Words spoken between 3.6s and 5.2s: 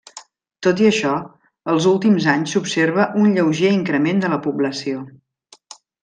increment de la població.